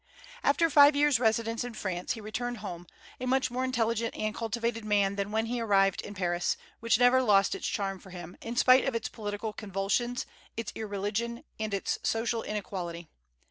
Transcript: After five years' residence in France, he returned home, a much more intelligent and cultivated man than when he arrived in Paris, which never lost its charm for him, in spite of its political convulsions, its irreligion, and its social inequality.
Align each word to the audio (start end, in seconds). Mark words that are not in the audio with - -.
After 0.43 0.67
five 0.67 0.95
years' 0.95 1.19
residence 1.19 1.63
in 1.63 1.75
France, 1.75 2.13
he 2.13 2.21
returned 2.21 2.57
home, 2.65 2.87
a 3.19 3.27
much 3.27 3.51
more 3.51 3.63
intelligent 3.63 4.15
and 4.15 4.33
cultivated 4.33 4.83
man 4.83 5.15
than 5.15 5.31
when 5.31 5.45
he 5.45 5.61
arrived 5.61 6.01
in 6.01 6.15
Paris, 6.15 6.57
which 6.79 6.97
never 6.97 7.21
lost 7.21 7.53
its 7.53 7.67
charm 7.67 7.99
for 7.99 8.09
him, 8.09 8.35
in 8.41 8.55
spite 8.55 8.85
of 8.85 8.95
its 8.95 9.09
political 9.09 9.53
convulsions, 9.53 10.25
its 10.57 10.71
irreligion, 10.73 11.43
and 11.59 11.71
its 11.75 11.99
social 12.01 12.41
inequality. 12.41 13.09